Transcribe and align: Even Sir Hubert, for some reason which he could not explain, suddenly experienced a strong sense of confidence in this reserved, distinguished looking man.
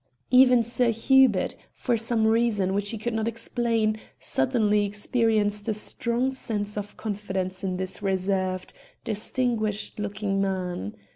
Even 0.31 0.63
Sir 0.63 0.89
Hubert, 0.91 1.55
for 1.75 1.95
some 1.95 2.25
reason 2.25 2.73
which 2.73 2.89
he 2.89 2.97
could 2.97 3.13
not 3.13 3.27
explain, 3.27 3.97
suddenly 4.19 4.83
experienced 4.83 5.69
a 5.69 5.75
strong 5.75 6.31
sense 6.31 6.75
of 6.75 6.97
confidence 6.97 7.63
in 7.63 7.77
this 7.77 8.01
reserved, 8.01 8.73
distinguished 9.03 9.99
looking 9.99 10.41
man. 10.41 10.95